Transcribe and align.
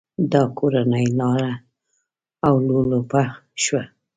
دا 0.31 0.41
کورنۍ 0.57 1.05
لاړه 1.19 1.51
او 2.47 2.53
لولپه 2.67 3.23
شوه. 3.63 3.83